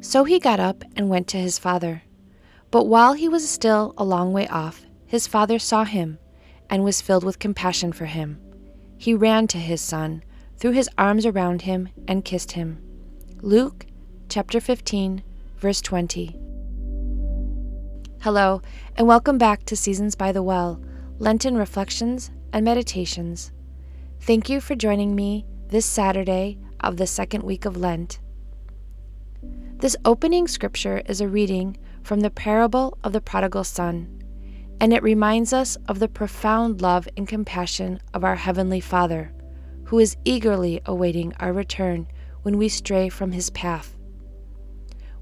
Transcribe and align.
So 0.00 0.24
he 0.24 0.38
got 0.38 0.60
up 0.60 0.84
and 0.96 1.08
went 1.08 1.26
to 1.28 1.38
his 1.38 1.58
father. 1.58 2.02
But 2.70 2.84
while 2.84 3.14
he 3.14 3.28
was 3.28 3.48
still 3.48 3.94
a 3.96 4.04
long 4.04 4.32
way 4.32 4.46
off, 4.48 4.86
his 5.06 5.26
father 5.26 5.58
saw 5.58 5.84
him 5.84 6.18
and 6.70 6.84
was 6.84 7.00
filled 7.00 7.24
with 7.24 7.38
compassion 7.38 7.92
for 7.92 8.06
him. 8.06 8.40
He 8.96 9.14
ran 9.14 9.46
to 9.48 9.58
his 9.58 9.80
son, 9.80 10.22
threw 10.56 10.70
his 10.70 10.90
arms 10.98 11.26
around 11.26 11.62
him, 11.62 11.88
and 12.06 12.24
kissed 12.24 12.52
him. 12.52 12.82
Luke 13.40 13.86
chapter 14.28 14.60
15, 14.60 15.22
verse 15.56 15.80
20. 15.80 16.36
Hello, 18.20 18.62
and 18.96 19.06
welcome 19.06 19.38
back 19.38 19.64
to 19.64 19.76
Seasons 19.76 20.14
by 20.14 20.32
the 20.32 20.42
Well, 20.42 20.82
Lenten 21.18 21.56
Reflections 21.56 22.30
and 22.52 22.64
Meditations. 22.64 23.52
Thank 24.20 24.48
you 24.48 24.60
for 24.60 24.74
joining 24.74 25.14
me 25.14 25.46
this 25.68 25.86
Saturday 25.86 26.58
of 26.80 26.96
the 26.96 27.06
second 27.06 27.42
week 27.42 27.64
of 27.64 27.76
Lent. 27.76 28.20
This 29.80 29.96
opening 30.04 30.48
scripture 30.48 31.02
is 31.06 31.20
a 31.20 31.28
reading 31.28 31.76
from 32.02 32.18
the 32.18 32.30
parable 32.30 32.98
of 33.04 33.12
the 33.12 33.20
prodigal 33.20 33.62
son, 33.62 34.24
and 34.80 34.92
it 34.92 35.04
reminds 35.04 35.52
us 35.52 35.76
of 35.86 36.00
the 36.00 36.08
profound 36.08 36.82
love 36.82 37.08
and 37.16 37.28
compassion 37.28 38.00
of 38.12 38.24
our 38.24 38.34
Heavenly 38.34 38.80
Father, 38.80 39.32
who 39.84 40.00
is 40.00 40.16
eagerly 40.24 40.80
awaiting 40.84 41.32
our 41.38 41.52
return 41.52 42.08
when 42.42 42.58
we 42.58 42.68
stray 42.68 43.08
from 43.08 43.30
His 43.30 43.50
path. 43.50 43.96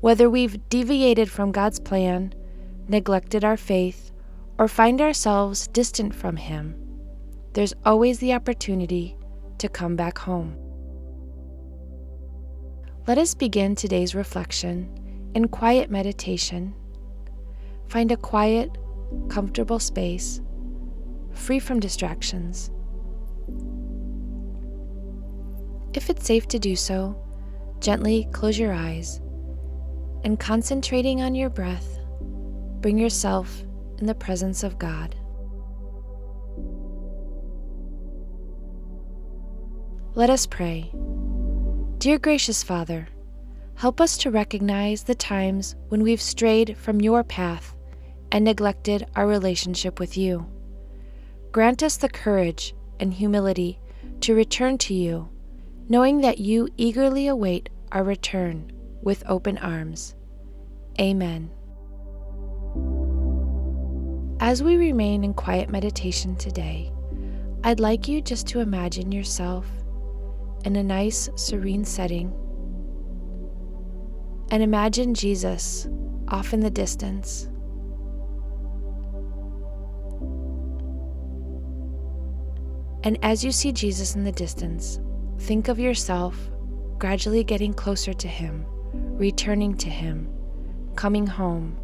Whether 0.00 0.30
we've 0.30 0.66
deviated 0.70 1.30
from 1.30 1.52
God's 1.52 1.78
plan, 1.78 2.32
neglected 2.88 3.44
our 3.44 3.58
faith, 3.58 4.10
or 4.58 4.68
find 4.68 5.02
ourselves 5.02 5.66
distant 5.68 6.14
from 6.14 6.36
Him, 6.36 6.74
there's 7.52 7.74
always 7.84 8.20
the 8.20 8.32
opportunity 8.32 9.18
to 9.58 9.68
come 9.68 9.96
back 9.96 10.16
home. 10.16 10.56
Let 13.06 13.18
us 13.18 13.34
begin 13.34 13.76
today's 13.76 14.16
reflection 14.16 15.30
in 15.36 15.46
quiet 15.46 15.92
meditation. 15.92 16.74
Find 17.86 18.10
a 18.10 18.16
quiet, 18.16 18.76
comfortable 19.28 19.78
space, 19.78 20.40
free 21.32 21.60
from 21.60 21.78
distractions. 21.78 22.68
If 25.94 26.10
it's 26.10 26.26
safe 26.26 26.48
to 26.48 26.58
do 26.58 26.74
so, 26.74 27.16
gently 27.78 28.26
close 28.32 28.58
your 28.58 28.72
eyes 28.72 29.20
and 30.24 30.40
concentrating 30.40 31.22
on 31.22 31.36
your 31.36 31.48
breath, 31.48 32.00
bring 32.80 32.98
yourself 32.98 33.62
in 33.98 34.06
the 34.06 34.16
presence 34.16 34.64
of 34.64 34.80
God. 34.80 35.14
Let 40.16 40.28
us 40.28 40.44
pray. 40.44 40.90
Dear 41.98 42.18
gracious 42.18 42.62
Father, 42.62 43.08
help 43.76 44.02
us 44.02 44.18
to 44.18 44.30
recognize 44.30 45.02
the 45.02 45.14
times 45.14 45.76
when 45.88 46.02
we've 46.02 46.20
strayed 46.20 46.76
from 46.76 47.00
your 47.00 47.24
path 47.24 47.74
and 48.30 48.44
neglected 48.44 49.06
our 49.16 49.26
relationship 49.26 49.98
with 49.98 50.16
you. 50.16 50.46
Grant 51.52 51.82
us 51.82 51.96
the 51.96 52.10
courage 52.10 52.74
and 53.00 53.14
humility 53.14 53.80
to 54.20 54.34
return 54.34 54.76
to 54.78 54.92
you, 54.92 55.30
knowing 55.88 56.20
that 56.20 56.38
you 56.38 56.68
eagerly 56.76 57.28
await 57.28 57.70
our 57.92 58.04
return 58.04 58.70
with 59.02 59.24
open 59.26 59.56
arms. 59.56 60.14
Amen. 61.00 61.50
As 64.38 64.62
we 64.62 64.76
remain 64.76 65.24
in 65.24 65.32
quiet 65.32 65.70
meditation 65.70 66.36
today, 66.36 66.92
I'd 67.64 67.80
like 67.80 68.06
you 68.06 68.20
just 68.20 68.46
to 68.48 68.60
imagine 68.60 69.12
yourself 69.12 69.66
in 70.66 70.76
a 70.76 70.82
nice, 70.82 71.30
serene 71.36 71.84
setting 71.84 72.32
and 74.50 74.62
imagine 74.62 75.14
Jesus 75.14 75.88
off 76.28 76.52
in 76.52 76.60
the 76.60 76.70
distance. 76.70 77.48
And 83.04 83.18
as 83.22 83.44
you 83.44 83.52
see 83.52 83.72
Jesus 83.72 84.16
in 84.16 84.24
the 84.24 84.32
distance, 84.32 85.00
think 85.38 85.68
of 85.68 85.78
yourself 85.78 86.50
gradually 86.98 87.44
getting 87.44 87.72
closer 87.72 88.12
to 88.12 88.28
Him, 88.28 88.64
returning 88.92 89.76
to 89.76 89.88
Him 89.88 90.28
coming 90.96 91.26
home. 91.26 91.76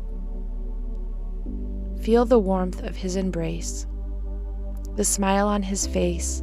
Feel 2.01 2.25
the 2.25 2.39
warmth 2.39 2.83
of 2.83 2.97
his 2.97 3.15
embrace, 3.17 3.87
the 4.97 5.05
smile 5.05 5.47
on 5.47 5.63
his 5.63 5.87
face, 5.87 6.43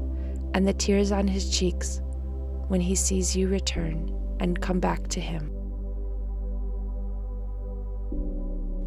and 0.53 0.66
the 0.67 0.73
tears 0.73 1.11
on 1.11 1.27
his 1.27 1.50
cheeks 1.50 2.00
when 2.69 2.80
he 2.80 2.96
sees 2.96 3.35
you 3.35 3.50
return 3.50 4.16
and 4.40 4.62
come 4.62 4.80
back 4.80 5.07
to 5.09 5.19
him. 5.19 5.52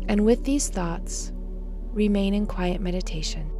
And 0.09 0.25
with 0.25 0.45
these 0.45 0.69
thoughts, 0.69 1.33
remain 1.93 2.33
in 2.35 2.47
quiet 2.47 2.81
meditation. 2.81 3.51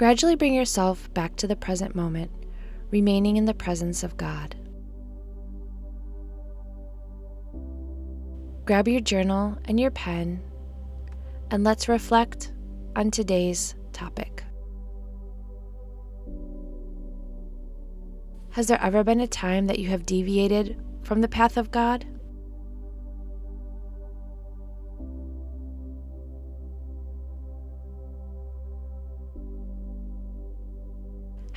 Gradually 0.00 0.34
bring 0.34 0.54
yourself 0.54 1.12
back 1.12 1.36
to 1.36 1.46
the 1.46 1.54
present 1.54 1.94
moment, 1.94 2.30
remaining 2.90 3.36
in 3.36 3.44
the 3.44 3.52
presence 3.52 4.02
of 4.02 4.16
God. 4.16 4.56
Grab 8.64 8.88
your 8.88 9.02
journal 9.02 9.58
and 9.66 9.78
your 9.78 9.90
pen, 9.90 10.42
and 11.50 11.64
let's 11.64 11.86
reflect 11.86 12.50
on 12.96 13.10
today's 13.10 13.74
topic. 13.92 14.42
Has 18.52 18.68
there 18.68 18.80
ever 18.80 19.04
been 19.04 19.20
a 19.20 19.26
time 19.26 19.66
that 19.66 19.78
you 19.78 19.90
have 19.90 20.06
deviated 20.06 20.82
from 21.02 21.20
the 21.20 21.28
path 21.28 21.58
of 21.58 21.70
God? 21.70 22.06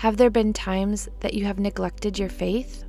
Have 0.03 0.17
there 0.17 0.29
been 0.29 0.51
times 0.51 1.07
that 1.21 1.33
you 1.33 1.45
have 1.45 1.59
neglected 1.59 2.19
your 2.19 2.27
faith? 2.27 2.83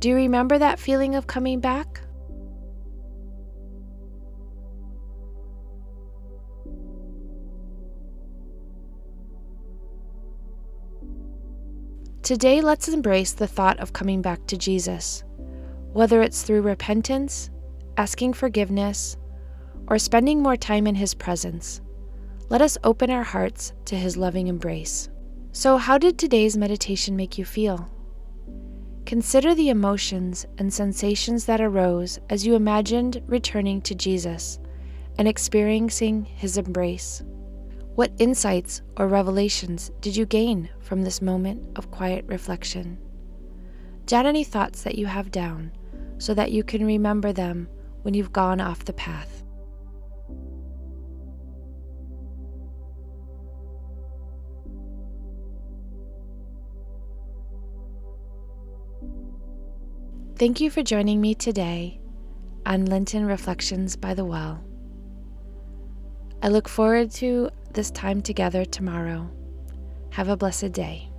Do 0.00 0.10
you 0.10 0.16
remember 0.16 0.58
that 0.58 0.78
feeling 0.78 1.14
of 1.14 1.26
coming 1.26 1.60
back? 1.60 2.02
Today, 12.22 12.60
let's 12.60 12.86
embrace 12.88 13.32
the 13.32 13.46
thought 13.46 13.80
of 13.80 13.94
coming 13.94 14.20
back 14.20 14.46
to 14.48 14.58
Jesus, 14.58 15.24
whether 15.92 16.22
it's 16.22 16.42
through 16.42 16.62
repentance, 16.62 17.50
asking 17.96 18.32
forgiveness, 18.32 19.16
or 19.88 19.98
spending 19.98 20.42
more 20.42 20.56
time 20.56 20.86
in 20.86 20.94
His 20.94 21.14
presence. 21.14 21.80
Let 22.48 22.62
us 22.62 22.78
open 22.84 23.10
our 23.10 23.24
hearts 23.24 23.72
to 23.86 23.96
His 23.96 24.16
loving 24.16 24.48
embrace. 24.48 25.08
So, 25.52 25.76
how 25.76 25.98
did 25.98 26.18
today's 26.18 26.56
meditation 26.56 27.16
make 27.16 27.38
you 27.38 27.44
feel? 27.44 27.90
Consider 29.06 29.54
the 29.54 29.70
emotions 29.70 30.46
and 30.58 30.72
sensations 30.72 31.46
that 31.46 31.62
arose 31.62 32.18
as 32.28 32.46
you 32.46 32.54
imagined 32.54 33.22
returning 33.26 33.80
to 33.80 33.94
Jesus 33.94 34.58
and 35.16 35.26
experiencing 35.26 36.24
his 36.24 36.58
embrace. 36.58 37.22
What 37.94 38.12
insights 38.18 38.82
or 38.98 39.08
revelations 39.08 39.90
did 40.02 40.14
you 40.14 40.26
gain 40.26 40.68
from 40.80 41.02
this 41.02 41.22
moment 41.22 41.78
of 41.78 41.90
quiet 41.90 42.24
reflection? 42.28 42.98
Jot 44.06 44.26
any 44.26 44.44
thoughts 44.44 44.82
that 44.82 44.96
you 44.96 45.06
have 45.06 45.30
down 45.30 45.72
so 46.18 46.34
that 46.34 46.52
you 46.52 46.62
can 46.62 46.84
remember 46.84 47.32
them 47.32 47.68
when 48.02 48.14
you've 48.14 48.32
gone 48.32 48.60
off 48.60 48.84
the 48.84 48.92
path. 48.92 49.44
Thank 60.36 60.60
you 60.60 60.70
for 60.70 60.82
joining 60.84 61.20
me 61.20 61.34
today 61.34 62.00
on 62.64 62.84
Lenten 62.84 63.26
Reflections 63.26 63.96
by 63.96 64.14
the 64.14 64.24
Well. 64.24 64.62
I 66.42 66.48
look 66.48 66.68
forward 66.68 67.10
to 67.12 67.50
this 67.72 67.90
time 67.90 68.22
together 68.22 68.64
tomorrow. 68.64 69.28
Have 70.10 70.28
a 70.28 70.36
blessed 70.36 70.72
day. 70.72 71.10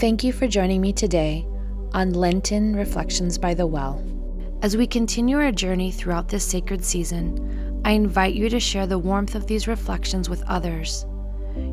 Thank 0.00 0.24
you 0.24 0.32
for 0.32 0.48
joining 0.48 0.80
me 0.80 0.92
today 0.92 1.46
on 1.94 2.12
Lenten 2.12 2.74
Reflections 2.74 3.38
by 3.38 3.54
the 3.54 3.68
Well. 3.68 4.04
As 4.62 4.76
we 4.76 4.84
continue 4.84 5.38
our 5.38 5.52
journey 5.52 5.92
throughout 5.92 6.28
this 6.28 6.44
sacred 6.44 6.84
season, 6.84 7.80
I 7.84 7.92
invite 7.92 8.34
you 8.34 8.48
to 8.48 8.58
share 8.58 8.88
the 8.88 8.98
warmth 8.98 9.36
of 9.36 9.46
these 9.46 9.68
reflections 9.68 10.28
with 10.28 10.42
others. 10.48 11.06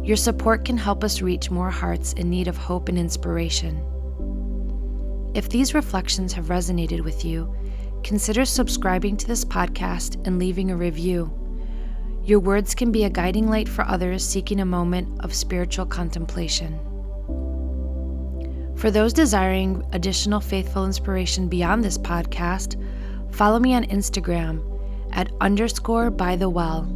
Your 0.03 0.15
support 0.15 0.63
can 0.63 0.77
help 0.77 1.03
us 1.03 1.23
reach 1.23 1.49
more 1.49 1.71
hearts 1.71 2.13
in 2.13 2.29
need 2.29 2.47
of 2.47 2.55
hope 2.55 2.87
and 2.87 2.99
inspiration. 2.99 3.83
If 5.33 5.49
these 5.49 5.73
reflections 5.73 6.33
have 6.33 6.49
resonated 6.49 7.03
with 7.03 7.25
you, 7.25 7.51
consider 8.03 8.45
subscribing 8.45 9.17
to 9.17 9.27
this 9.27 9.43
podcast 9.43 10.23
and 10.27 10.37
leaving 10.37 10.69
a 10.69 10.77
review. 10.77 11.33
Your 12.23 12.39
words 12.39 12.75
can 12.75 12.91
be 12.91 13.05
a 13.05 13.09
guiding 13.09 13.49
light 13.49 13.67
for 13.67 13.85
others 13.85 14.23
seeking 14.23 14.59
a 14.59 14.65
moment 14.65 15.19
of 15.23 15.33
spiritual 15.33 15.87
contemplation. 15.87 16.79
For 18.81 18.89
those 18.89 19.13
desiring 19.13 19.85
additional 19.93 20.39
faithful 20.39 20.87
inspiration 20.87 21.47
beyond 21.47 21.83
this 21.83 21.99
podcast, 21.99 22.83
follow 23.31 23.59
me 23.59 23.75
on 23.75 23.83
Instagram 23.83 24.59
at 25.11 25.31
underscore 25.39 26.09
by 26.09 26.35
the 26.35 26.49
well. 26.49 26.91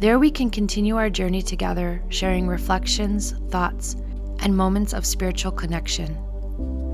There 0.00 0.18
we 0.18 0.28
can 0.28 0.50
continue 0.50 0.96
our 0.96 1.08
journey 1.08 1.40
together, 1.40 2.02
sharing 2.08 2.48
reflections, 2.48 3.34
thoughts, 3.48 3.94
and 4.40 4.56
moments 4.56 4.92
of 4.92 5.06
spiritual 5.06 5.52
connection. 5.52 6.16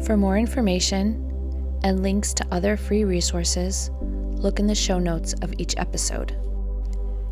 For 0.04 0.18
more 0.18 0.36
information 0.36 1.80
and 1.82 2.02
links 2.02 2.34
to 2.34 2.46
other 2.50 2.76
free 2.76 3.04
resources, 3.04 3.90
look 4.02 4.58
in 4.58 4.66
the 4.66 4.74
show 4.74 4.98
notes 4.98 5.32
of 5.40 5.54
each 5.56 5.78
episode. 5.78 6.36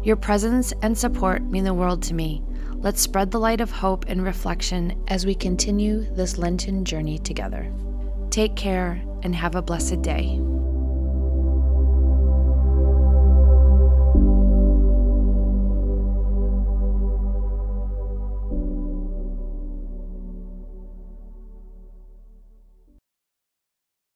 Your 0.02 0.16
presence 0.16 0.72
and 0.80 0.96
support 0.96 1.42
mean 1.42 1.64
the 1.64 1.74
world 1.74 2.02
to 2.04 2.14
me. 2.14 2.42
Let's 2.82 3.02
spread 3.02 3.30
the 3.30 3.38
light 3.38 3.60
of 3.60 3.70
hope 3.70 4.06
and 4.08 4.24
reflection 4.24 5.04
as 5.08 5.26
we 5.26 5.34
continue 5.34 6.06
this 6.14 6.38
Lenten 6.38 6.86
journey 6.86 7.18
together. 7.18 7.70
Take 8.30 8.56
care 8.56 9.02
and 9.22 9.34
have 9.34 9.54
a 9.54 9.60
blessed 9.60 10.00
day. 10.00 10.40